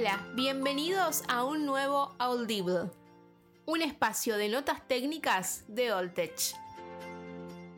Hola, 0.00 0.26
bienvenidos 0.34 1.24
a 1.28 1.44
un 1.44 1.66
nuevo 1.66 2.14
Audible, 2.18 2.90
un 3.66 3.82
espacio 3.82 4.38
de 4.38 4.48
notas 4.48 4.88
técnicas 4.88 5.66
de 5.68 5.92
Oltech. 5.92 6.54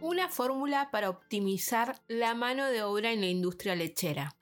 Una 0.01 0.29
fórmula 0.29 0.93
para 0.93 1.11
optimizar 1.11 2.01
la 2.07 2.37
mano 2.37 2.67
de 2.67 2.85
obra 2.85 3.11
en 3.11 3.23
la 3.23 3.27
industria 3.27 3.75
lechera. 3.75 4.37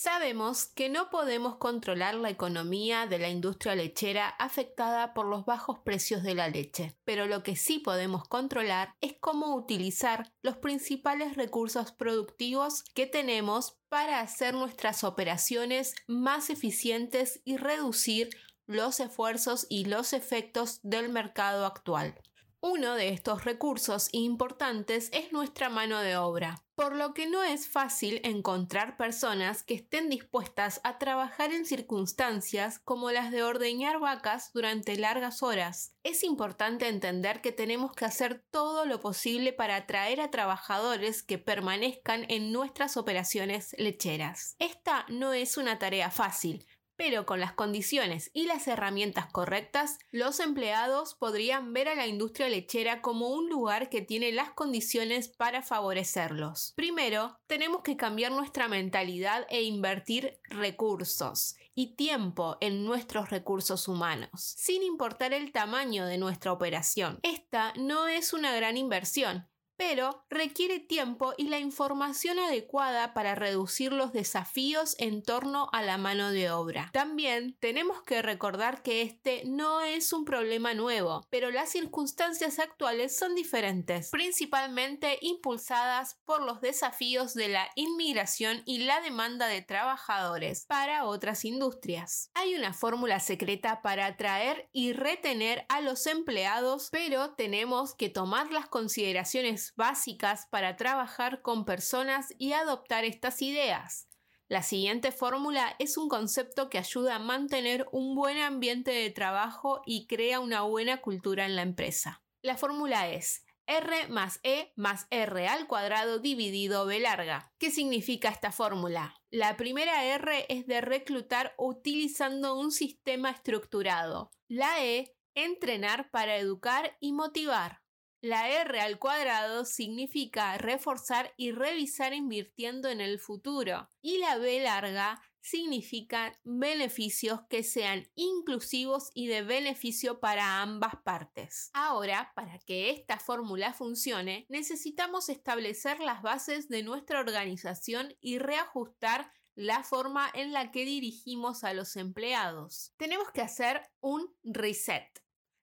Sabemos 0.00 0.64
que 0.64 0.88
no 0.88 1.10
podemos 1.10 1.56
controlar 1.56 2.14
la 2.14 2.30
economía 2.30 3.08
de 3.08 3.18
la 3.18 3.30
industria 3.30 3.74
lechera 3.74 4.28
afectada 4.28 5.12
por 5.12 5.26
los 5.26 5.44
bajos 5.44 5.80
precios 5.80 6.22
de 6.22 6.36
la 6.36 6.46
leche, 6.46 6.96
pero 7.04 7.26
lo 7.26 7.42
que 7.42 7.56
sí 7.56 7.80
podemos 7.80 8.22
controlar 8.28 8.94
es 9.00 9.16
cómo 9.18 9.56
utilizar 9.56 10.32
los 10.40 10.56
principales 10.58 11.34
recursos 11.34 11.90
productivos 11.90 12.84
que 12.94 13.06
tenemos 13.06 13.80
para 13.88 14.20
hacer 14.20 14.54
nuestras 14.54 15.02
operaciones 15.02 15.96
más 16.06 16.48
eficientes 16.48 17.42
y 17.44 17.56
reducir 17.56 18.30
los 18.66 19.00
esfuerzos 19.00 19.66
y 19.68 19.86
los 19.86 20.12
efectos 20.12 20.78
del 20.84 21.08
mercado 21.08 21.66
actual. 21.66 22.14
Uno 22.60 22.96
de 22.96 23.10
estos 23.10 23.44
recursos 23.44 24.08
importantes 24.10 25.10
es 25.12 25.32
nuestra 25.32 25.68
mano 25.68 26.00
de 26.00 26.16
obra, 26.16 26.64
por 26.74 26.96
lo 26.96 27.14
que 27.14 27.28
no 27.28 27.44
es 27.44 27.68
fácil 27.68 28.20
encontrar 28.24 28.96
personas 28.96 29.62
que 29.62 29.74
estén 29.74 30.08
dispuestas 30.08 30.80
a 30.82 30.98
trabajar 30.98 31.52
en 31.52 31.64
circunstancias 31.64 32.80
como 32.80 33.12
las 33.12 33.30
de 33.30 33.44
ordeñar 33.44 34.00
vacas 34.00 34.50
durante 34.52 34.96
largas 34.96 35.44
horas. 35.44 35.94
Es 36.02 36.24
importante 36.24 36.88
entender 36.88 37.42
que 37.42 37.52
tenemos 37.52 37.92
que 37.92 38.06
hacer 38.06 38.44
todo 38.50 38.86
lo 38.86 38.98
posible 38.98 39.52
para 39.52 39.76
atraer 39.76 40.20
a 40.20 40.32
trabajadores 40.32 41.22
que 41.22 41.38
permanezcan 41.38 42.26
en 42.28 42.50
nuestras 42.50 42.96
operaciones 42.96 43.76
lecheras. 43.78 44.56
Esta 44.58 45.06
no 45.08 45.32
es 45.32 45.58
una 45.58 45.78
tarea 45.78 46.10
fácil, 46.10 46.66
pero 46.98 47.24
con 47.24 47.38
las 47.38 47.52
condiciones 47.52 48.30
y 48.34 48.46
las 48.46 48.66
herramientas 48.66 49.26
correctas, 49.30 50.00
los 50.10 50.40
empleados 50.40 51.14
podrían 51.14 51.72
ver 51.72 51.88
a 51.88 51.94
la 51.94 52.08
industria 52.08 52.48
lechera 52.48 53.00
como 53.00 53.28
un 53.28 53.48
lugar 53.48 53.88
que 53.88 54.02
tiene 54.02 54.32
las 54.32 54.50
condiciones 54.50 55.28
para 55.28 55.62
favorecerlos. 55.62 56.72
Primero, 56.74 57.38
tenemos 57.46 57.82
que 57.82 57.96
cambiar 57.96 58.32
nuestra 58.32 58.66
mentalidad 58.66 59.46
e 59.48 59.62
invertir 59.62 60.40
recursos 60.50 61.54
y 61.76 61.94
tiempo 61.94 62.56
en 62.60 62.84
nuestros 62.84 63.30
recursos 63.30 63.86
humanos, 63.86 64.30
sin 64.58 64.82
importar 64.82 65.32
el 65.32 65.52
tamaño 65.52 66.04
de 66.04 66.18
nuestra 66.18 66.52
operación. 66.52 67.20
Esta 67.22 67.72
no 67.76 68.08
es 68.08 68.32
una 68.32 68.52
gran 68.56 68.76
inversión, 68.76 69.46
pero 69.78 70.24
requiere 70.28 70.80
tiempo 70.80 71.32
y 71.38 71.44
la 71.44 71.60
información 71.60 72.40
adecuada 72.40 73.14
para 73.14 73.36
reducir 73.36 73.92
los 73.92 74.12
desafíos 74.12 74.96
en 74.98 75.22
torno 75.22 75.70
a 75.72 75.82
la 75.82 75.96
mano 75.96 76.32
de 76.32 76.50
obra. 76.50 76.90
También 76.92 77.56
tenemos 77.60 78.02
que 78.02 78.20
recordar 78.20 78.82
que 78.82 79.02
este 79.02 79.44
no 79.46 79.80
es 79.80 80.12
un 80.12 80.24
problema 80.24 80.74
nuevo, 80.74 81.24
pero 81.30 81.52
las 81.52 81.70
circunstancias 81.70 82.58
actuales 82.58 83.16
son 83.16 83.36
diferentes, 83.36 84.10
principalmente 84.10 85.18
impulsadas 85.22 86.18
por 86.24 86.42
los 86.42 86.60
desafíos 86.60 87.34
de 87.34 87.48
la 87.48 87.70
inmigración 87.76 88.62
y 88.66 88.80
la 88.80 89.00
demanda 89.00 89.46
de 89.46 89.62
trabajadores 89.62 90.66
para 90.66 91.04
otras 91.04 91.44
industrias. 91.44 92.30
Hay 92.34 92.56
una 92.56 92.74
fórmula 92.74 93.20
secreta 93.20 93.80
para 93.80 94.06
atraer 94.06 94.68
y 94.72 94.92
retener 94.92 95.66
a 95.68 95.80
los 95.80 96.06
empleados, 96.08 96.88
pero 96.90 97.34
tenemos 97.34 97.94
que 97.94 98.08
tomar 98.08 98.50
las 98.50 98.68
consideraciones 98.68 99.67
básicas 99.76 100.46
para 100.50 100.76
trabajar 100.76 101.42
con 101.42 101.64
personas 101.64 102.34
y 102.38 102.52
adoptar 102.52 103.04
estas 103.04 103.42
ideas. 103.42 104.08
La 104.48 104.62
siguiente 104.62 105.12
fórmula 105.12 105.76
es 105.78 105.98
un 105.98 106.08
concepto 106.08 106.70
que 106.70 106.78
ayuda 106.78 107.16
a 107.16 107.18
mantener 107.18 107.86
un 107.92 108.14
buen 108.14 108.38
ambiente 108.38 108.90
de 108.90 109.10
trabajo 109.10 109.82
y 109.84 110.06
crea 110.06 110.40
una 110.40 110.62
buena 110.62 111.02
cultura 111.02 111.44
en 111.44 111.54
la 111.54 111.62
empresa. 111.62 112.22
La 112.40 112.56
fórmula 112.56 113.08
es 113.10 113.44
R 113.66 114.08
más 114.08 114.40
E 114.44 114.72
más 114.76 115.06
R 115.10 115.46
al 115.46 115.66
cuadrado 115.66 116.18
dividido 116.20 116.86
B 116.86 117.00
larga. 117.00 117.52
¿Qué 117.58 117.70
significa 117.70 118.30
esta 118.30 118.50
fórmula? 118.50 119.20
La 119.30 119.58
primera 119.58 120.06
R 120.06 120.46
es 120.48 120.66
de 120.66 120.80
reclutar 120.80 121.52
utilizando 121.58 122.58
un 122.58 122.72
sistema 122.72 123.30
estructurado. 123.30 124.30
La 124.48 124.82
E, 124.82 125.14
entrenar 125.34 126.10
para 126.10 126.36
educar 126.38 126.96
y 127.00 127.12
motivar. 127.12 127.82
La 128.20 128.50
R 128.50 128.80
al 128.80 128.98
cuadrado 128.98 129.64
significa 129.64 130.58
reforzar 130.58 131.32
y 131.36 131.52
revisar 131.52 132.12
invirtiendo 132.12 132.88
en 132.88 133.00
el 133.00 133.20
futuro. 133.20 133.90
Y 134.02 134.18
la 134.18 134.38
B 134.38 134.60
larga 134.60 135.22
significa 135.40 136.36
beneficios 136.42 137.42
que 137.48 137.62
sean 137.62 138.08
inclusivos 138.16 139.10
y 139.14 139.28
de 139.28 139.42
beneficio 139.42 140.18
para 140.18 140.62
ambas 140.62 140.94
partes. 141.04 141.70
Ahora, 141.74 142.32
para 142.34 142.58
que 142.58 142.90
esta 142.90 143.20
fórmula 143.20 143.72
funcione, 143.72 144.46
necesitamos 144.48 145.28
establecer 145.28 146.00
las 146.00 146.20
bases 146.20 146.68
de 146.68 146.82
nuestra 146.82 147.20
organización 147.20 148.16
y 148.20 148.38
reajustar 148.38 149.32
la 149.54 149.84
forma 149.84 150.28
en 150.34 150.52
la 150.52 150.72
que 150.72 150.84
dirigimos 150.84 151.62
a 151.64 151.72
los 151.72 151.96
empleados. 151.96 152.92
Tenemos 152.96 153.30
que 153.32 153.42
hacer 153.42 153.82
un 154.00 154.32
reset 154.42 155.08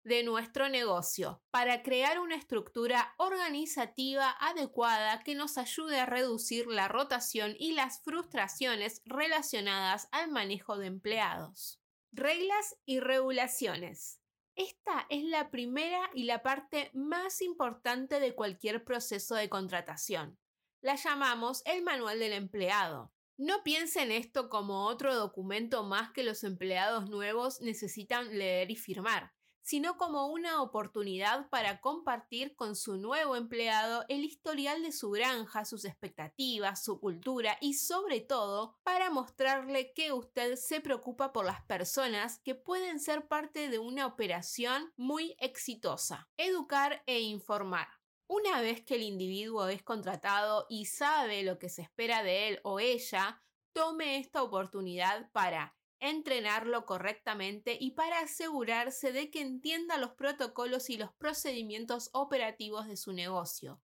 de 0.06 0.22
nuestro 0.24 0.70
negocio 0.70 1.42
para 1.50 1.82
crear 1.82 2.20
una 2.20 2.36
estructura 2.36 3.16
organizativa 3.18 4.36
adecuada 4.40 5.24
que 5.24 5.34
nos 5.34 5.58
ayude 5.58 6.00
a 6.00 6.06
reducir 6.06 6.68
la 6.68 6.88
rotación 6.88 7.56
y 7.58 7.74
las 7.74 8.02
frustraciones 8.04 9.02
relacionadas 9.06 10.08
al 10.12 10.30
manejo 10.32 10.78
de 10.78 10.88
empleados. 10.88 11.82
Reglas 12.12 12.78
y 12.86 13.00
regulaciones. 13.00 14.22
Esta 14.56 15.08
es 15.10 15.24
la 15.24 15.50
primera 15.50 16.12
y 16.14 16.26
la 16.26 16.44
parte 16.44 16.92
más 16.94 17.42
importante 17.42 18.20
de 18.20 18.36
cualquier 18.36 18.86
proceso 18.86 19.34
de 19.34 19.50
contratación. 19.50 20.38
La 20.82 20.96
llamamos 20.96 21.64
el 21.66 21.82
manual 21.82 22.20
del 22.20 22.34
empleado. 22.34 23.12
No 23.38 23.64
piensen 23.64 24.12
esto 24.12 24.50
como 24.50 24.86
otro 24.86 25.16
documento 25.16 25.84
más 25.84 26.12
que 26.12 26.24
los 26.24 26.44
empleados 26.44 27.10
nuevos 27.10 27.60
necesitan 27.60 28.38
leer 28.38 28.70
y 28.70 28.76
firmar 28.76 29.35
sino 29.66 29.98
como 29.98 30.28
una 30.28 30.62
oportunidad 30.62 31.50
para 31.50 31.82
compartir 31.82 32.56
con 32.56 32.76
su 32.76 32.98
nuevo 32.98 33.36
empleado 33.36 34.06
el 34.10 34.24
historial 34.24 34.84
de 34.84 34.92
su 34.92 35.10
granja, 35.10 35.66
sus 35.66 35.86
expectativas, 35.86 36.84
su 36.84 37.00
cultura 37.00 37.58
y 37.60 37.74
sobre 37.74 38.22
todo 38.22 38.78
para 38.84 39.10
mostrarle 39.10 39.92
que 39.94 40.14
usted 40.14 40.56
se 40.56 40.82
preocupa 40.82 41.34
por 41.34 41.46
las 41.46 41.64
personas 41.66 42.40
que 42.44 42.54
pueden 42.54 43.00
ser 43.00 43.28
parte 43.28 43.70
de 43.70 43.80
una 43.80 44.06
operación 44.06 44.94
muy 44.98 45.36
exitosa. 45.40 46.30
Educar 46.38 47.02
e 47.08 47.22
informar. 47.22 47.88
Una 48.28 48.62
vez 48.62 48.84
que 48.84 48.96
el 48.96 49.04
individuo 49.04 49.68
es 49.68 49.82
contratado 49.82 50.68
y 50.70 50.86
sabe 50.86 51.42
lo 51.42 51.58
que 51.58 51.70
se 51.70 51.82
espera 51.82 52.22
de 52.22 52.50
él 52.50 52.60
o 52.64 52.80
ella, 52.80 53.42
tome 53.74 54.18
esta 54.18 54.44
oportunidad 54.44 55.32
para 55.32 55.76
entrenarlo 56.00 56.86
correctamente 56.86 57.78
y 57.80 57.92
para 57.92 58.20
asegurarse 58.20 59.12
de 59.12 59.30
que 59.30 59.42
entienda 59.42 59.98
los 59.98 60.12
protocolos 60.12 60.90
y 60.90 60.98
los 60.98 61.14
procedimientos 61.14 62.10
operativos 62.14 62.88
de 62.88 62.98
su 62.98 63.14
negocio. 63.14 63.82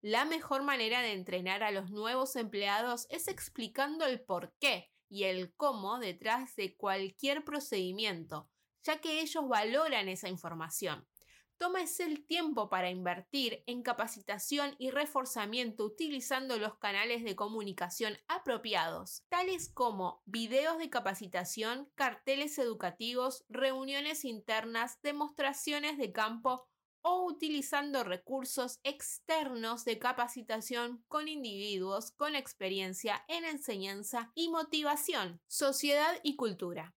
La 0.00 0.24
mejor 0.24 0.62
manera 0.62 1.00
de 1.00 1.12
entrenar 1.12 1.62
a 1.62 1.70
los 1.70 1.90
nuevos 1.90 2.36
empleados 2.36 3.06
es 3.08 3.28
explicando 3.28 4.04
el 4.04 4.20
por 4.20 4.52
qué 4.60 4.90
y 5.08 5.24
el 5.24 5.54
cómo 5.54 5.98
detrás 5.98 6.56
de 6.56 6.76
cualquier 6.76 7.44
procedimiento, 7.44 8.50
ya 8.82 9.00
que 9.00 9.20
ellos 9.20 9.48
valoran 9.48 10.08
esa 10.08 10.28
información. 10.28 11.06
Tómese 11.58 12.04
el 12.04 12.26
tiempo 12.26 12.68
para 12.68 12.90
invertir 12.90 13.62
en 13.66 13.82
capacitación 13.82 14.74
y 14.78 14.90
reforzamiento 14.90 15.84
utilizando 15.84 16.58
los 16.58 16.76
canales 16.78 17.22
de 17.24 17.36
comunicación 17.36 18.18
apropiados, 18.28 19.22
tales 19.28 19.70
como 19.72 20.22
videos 20.26 20.78
de 20.78 20.90
capacitación, 20.90 21.88
carteles 21.94 22.58
educativos, 22.58 23.44
reuniones 23.48 24.24
internas, 24.24 25.00
demostraciones 25.02 25.96
de 25.96 26.12
campo 26.12 26.68
o 27.02 27.26
utilizando 27.26 28.02
recursos 28.02 28.80
externos 28.82 29.84
de 29.84 29.98
capacitación 29.98 31.04
con 31.06 31.28
individuos 31.28 32.12
con 32.12 32.34
experiencia 32.34 33.24
en 33.28 33.44
enseñanza 33.44 34.32
y 34.34 34.48
motivación, 34.48 35.40
sociedad 35.46 36.18
y 36.22 36.36
cultura. 36.36 36.94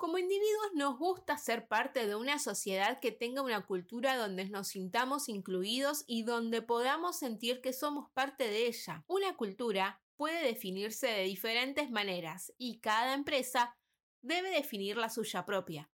Como 0.00 0.16
individuos 0.16 0.72
nos 0.72 0.98
gusta 0.98 1.36
ser 1.36 1.68
parte 1.68 2.06
de 2.06 2.16
una 2.16 2.38
sociedad 2.38 3.00
que 3.00 3.12
tenga 3.12 3.42
una 3.42 3.66
cultura 3.66 4.16
donde 4.16 4.48
nos 4.48 4.68
sintamos 4.68 5.28
incluidos 5.28 6.04
y 6.06 6.22
donde 6.22 6.62
podamos 6.62 7.18
sentir 7.18 7.60
que 7.60 7.74
somos 7.74 8.10
parte 8.12 8.48
de 8.48 8.66
ella. 8.66 9.04
Una 9.08 9.36
cultura 9.36 10.00
puede 10.16 10.42
definirse 10.42 11.06
de 11.06 11.24
diferentes 11.24 11.90
maneras 11.90 12.50
y 12.56 12.80
cada 12.80 13.12
empresa 13.12 13.76
debe 14.22 14.48
definir 14.48 14.96
la 14.96 15.10
suya 15.10 15.44
propia. 15.44 15.90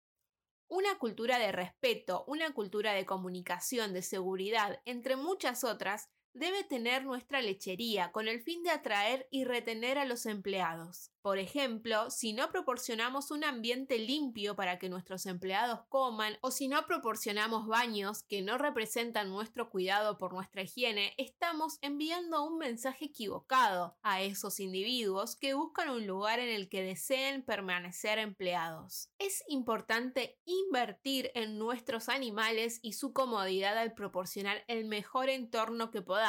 Una 0.67 0.97
cultura 0.97 1.39
de 1.39 1.53
respeto, 1.53 2.25
una 2.27 2.53
cultura 2.53 2.91
de 2.91 3.05
comunicación, 3.05 3.93
de 3.93 4.01
seguridad, 4.01 4.81
entre 4.83 5.15
muchas 5.15 5.63
otras, 5.63 6.09
debe 6.33 6.63
tener 6.63 7.05
nuestra 7.05 7.41
lechería 7.41 8.11
con 8.11 8.27
el 8.27 8.41
fin 8.41 8.63
de 8.63 8.71
atraer 8.71 9.27
y 9.31 9.45
retener 9.45 9.97
a 9.97 10.05
los 10.05 10.25
empleados. 10.25 11.11
Por 11.21 11.37
ejemplo, 11.37 12.11
si 12.11 12.33
no 12.33 12.51
proporcionamos 12.51 13.31
un 13.31 13.45
ambiente 13.45 13.97
limpio 13.97 14.57
para 14.57 14.77
que 14.77 14.89
nuestros 14.89 15.25
empleados 15.25 15.79
coman 15.87 16.37
o 16.41 16.51
si 16.51 16.67
no 16.67 16.85
proporcionamos 16.85 17.65
baños 17.65 18.23
que 18.23 18.41
no 18.41 18.57
representan 18.57 19.29
nuestro 19.29 19.69
cuidado 19.69 20.17
por 20.17 20.33
nuestra 20.33 20.63
higiene, 20.63 21.13
estamos 21.17 21.77
enviando 21.81 22.43
un 22.43 22.57
mensaje 22.57 23.05
equivocado 23.05 23.95
a 24.03 24.21
esos 24.21 24.59
individuos 24.59 25.37
que 25.37 25.53
buscan 25.53 25.89
un 25.91 26.05
lugar 26.05 26.39
en 26.39 26.49
el 26.49 26.67
que 26.67 26.83
deseen 26.83 27.43
permanecer 27.43 28.19
empleados. 28.19 29.09
Es 29.17 29.43
importante 29.47 30.37
invertir 30.43 31.31
en 31.35 31.57
nuestros 31.57 32.09
animales 32.09 32.79
y 32.81 32.93
su 32.93 33.13
comodidad 33.13 33.77
al 33.77 33.93
proporcionar 33.93 34.65
el 34.67 34.85
mejor 34.85 35.29
entorno 35.29 35.89
que 35.89 36.01
podamos, 36.01 36.22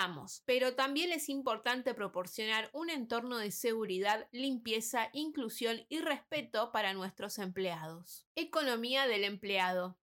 pero 0.44 0.74
también 0.74 1.12
es 1.12 1.28
importante 1.28 1.94
proporcionar 1.94 2.68
un 2.72 2.90
entorno 2.90 3.38
de 3.38 3.50
seguridad, 3.50 4.28
limpieza 4.32 5.08
inclusión 5.12 5.86
y 5.88 6.00
respeto 6.00 6.72
para 6.72 6.92
nuestros 6.92 7.38
empleados. 7.38 8.26
Economía 8.34 9.06
del 9.06 9.24
empleado. 9.24 9.96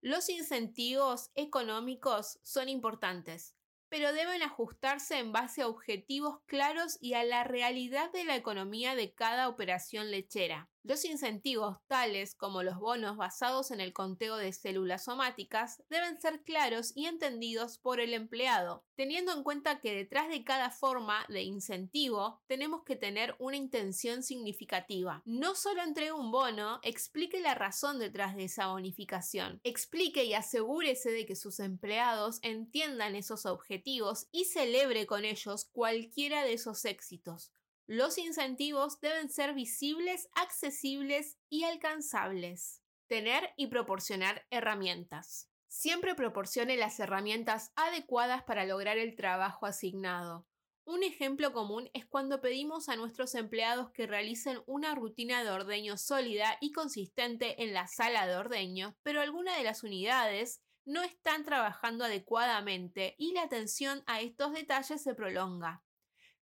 Los 0.00 0.28
incentivos 0.28 1.30
económicos 1.34 2.38
son 2.42 2.68
importantes, 2.68 3.56
pero 3.88 4.12
deben 4.12 4.42
ajustarse 4.42 5.18
en 5.18 5.32
base 5.32 5.62
a 5.62 5.68
objetivos 5.68 6.40
claros 6.46 6.98
y 7.00 7.14
a 7.14 7.24
la 7.24 7.44
realidad 7.44 8.12
de 8.12 8.24
la 8.24 8.36
economía 8.36 8.94
de 8.94 9.14
cada 9.14 9.48
operación 9.48 10.10
lechera. 10.10 10.68
Los 10.88 11.04
incentivos, 11.04 11.76
tales 11.86 12.34
como 12.34 12.62
los 12.62 12.78
bonos 12.78 13.18
basados 13.18 13.70
en 13.72 13.82
el 13.82 13.92
conteo 13.92 14.38
de 14.38 14.54
células 14.54 15.04
somáticas, 15.04 15.82
deben 15.90 16.18
ser 16.18 16.42
claros 16.44 16.92
y 16.94 17.04
entendidos 17.04 17.76
por 17.76 18.00
el 18.00 18.14
empleado, 18.14 18.86
teniendo 18.94 19.34
en 19.34 19.42
cuenta 19.42 19.80
que 19.80 19.94
detrás 19.94 20.30
de 20.30 20.44
cada 20.44 20.70
forma 20.70 21.26
de 21.28 21.42
incentivo 21.42 22.40
tenemos 22.46 22.84
que 22.84 22.96
tener 22.96 23.36
una 23.38 23.58
intención 23.58 24.22
significativa. 24.22 25.20
No 25.26 25.54
solo 25.54 25.82
entregue 25.82 26.12
un 26.12 26.30
bono, 26.30 26.80
explique 26.82 27.38
la 27.42 27.54
razón 27.54 27.98
detrás 27.98 28.34
de 28.34 28.44
esa 28.44 28.68
bonificación. 28.68 29.60
Explique 29.64 30.24
y 30.24 30.32
asegúrese 30.32 31.10
de 31.10 31.26
que 31.26 31.36
sus 31.36 31.60
empleados 31.60 32.38
entiendan 32.40 33.14
esos 33.14 33.44
objetivos 33.44 34.26
y 34.32 34.46
celebre 34.46 35.06
con 35.06 35.26
ellos 35.26 35.66
cualquiera 35.70 36.44
de 36.44 36.54
esos 36.54 36.86
éxitos. 36.86 37.52
Los 37.90 38.18
incentivos 38.18 39.00
deben 39.00 39.30
ser 39.30 39.54
visibles, 39.54 40.28
accesibles 40.34 41.38
y 41.48 41.64
alcanzables. 41.64 42.82
Tener 43.06 43.54
y 43.56 43.68
proporcionar 43.68 44.46
herramientas. 44.50 45.48
Siempre 45.68 46.14
proporcione 46.14 46.76
las 46.76 47.00
herramientas 47.00 47.72
adecuadas 47.76 48.42
para 48.42 48.66
lograr 48.66 48.98
el 48.98 49.16
trabajo 49.16 49.64
asignado. 49.64 50.46
Un 50.84 51.02
ejemplo 51.02 51.54
común 51.54 51.88
es 51.94 52.04
cuando 52.04 52.42
pedimos 52.42 52.90
a 52.90 52.96
nuestros 52.96 53.34
empleados 53.34 53.90
que 53.92 54.06
realicen 54.06 54.60
una 54.66 54.94
rutina 54.94 55.42
de 55.42 55.48
ordeño 55.48 55.96
sólida 55.96 56.58
y 56.60 56.72
consistente 56.72 57.62
en 57.62 57.72
la 57.72 57.86
sala 57.86 58.26
de 58.26 58.36
ordeño, 58.36 58.98
pero 59.02 59.22
algunas 59.22 59.56
de 59.56 59.64
las 59.64 59.82
unidades 59.82 60.60
no 60.84 61.02
están 61.02 61.42
trabajando 61.42 62.04
adecuadamente 62.04 63.14
y 63.16 63.32
la 63.32 63.44
atención 63.44 64.02
a 64.06 64.20
estos 64.20 64.52
detalles 64.52 65.02
se 65.02 65.14
prolonga. 65.14 65.82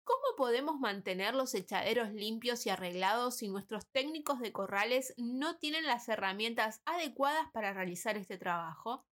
¿Cómo 0.09 0.37
podemos 0.39 0.81
mantener 0.81 1.35
los 1.35 1.55
echaderos 1.55 2.15
limpios 2.15 2.65
y 2.65 2.71
arreglados 2.71 3.37
si 3.37 3.49
nuestros 3.49 3.87
técnicos 3.89 4.41
de 4.41 4.53
corrales 4.53 5.13
no 5.19 5.59
tienen 5.59 5.85
las 5.85 6.09
herramientas 6.09 6.81
adecuadas 6.87 7.47
para 7.53 7.75
realizar 7.75 8.17
este 8.17 8.39
trabajo? 8.39 9.05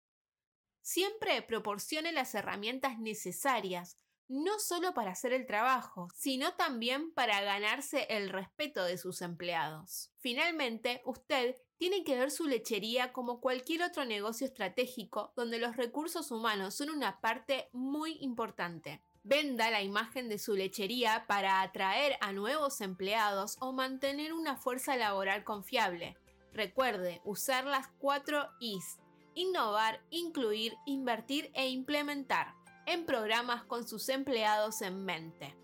Siempre 0.80 1.42
proporcione 1.42 2.12
las 2.12 2.34
herramientas 2.34 2.98
necesarias, 2.98 3.98
no 4.26 4.58
solo 4.58 4.94
para 4.94 5.10
hacer 5.10 5.34
el 5.34 5.44
trabajo, 5.44 6.08
sino 6.14 6.54
también 6.54 7.12
para 7.12 7.42
ganarse 7.42 8.06
el 8.08 8.30
respeto 8.30 8.82
de 8.82 8.96
sus 8.96 9.20
empleados. 9.20 10.14
Finalmente, 10.16 11.02
usted 11.04 11.56
tiene 11.76 12.04
que 12.04 12.16
ver 12.16 12.30
su 12.30 12.46
lechería 12.46 13.12
como 13.12 13.42
cualquier 13.42 13.82
otro 13.82 14.06
negocio 14.06 14.46
estratégico 14.46 15.34
donde 15.36 15.58
los 15.58 15.76
recursos 15.76 16.30
humanos 16.30 16.74
son 16.74 16.88
una 16.88 17.20
parte 17.20 17.68
muy 17.72 18.16
importante 18.22 19.02
venda 19.26 19.70
la 19.72 19.82
imagen 19.82 20.28
de 20.28 20.38
su 20.38 20.54
lechería 20.54 21.24
para 21.26 21.60
atraer 21.60 22.16
a 22.20 22.32
nuevos 22.32 22.80
empleados 22.80 23.56
o 23.60 23.72
mantener 23.72 24.32
una 24.32 24.56
fuerza 24.56 24.96
laboral 24.96 25.42
confiable. 25.42 26.16
Recuerde 26.52 27.20
usar 27.24 27.66
las 27.66 27.88
cuatro 27.98 28.48
Is. 28.60 29.00
Innovar, 29.34 30.00
incluir, 30.10 30.74
invertir 30.86 31.50
e 31.54 31.68
implementar 31.68 32.54
en 32.86 33.04
programas 33.04 33.64
con 33.64 33.86
sus 33.86 34.08
empleados 34.08 34.80
en 34.80 35.04
mente. 35.04 35.56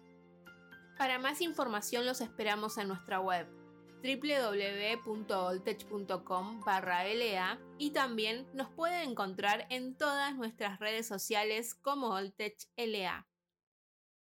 Para 0.99 1.20
más 1.20 1.41
información 1.41 2.05
los 2.05 2.20
esperamos 2.20 2.76
en 2.79 2.88
nuestra 2.88 3.20
web 3.20 3.47
www.oltech.com 4.03 6.61
LA 6.67 7.61
y 7.79 7.93
también 7.93 8.49
nos 8.53 8.69
pueden 8.70 9.11
encontrar 9.11 9.69
en 9.70 9.97
todas 9.97 10.35
nuestras 10.35 10.81
redes 10.81 11.06
sociales 11.06 11.76
como 11.76 12.08
Oltech 12.08 12.56
LA. 12.76 13.25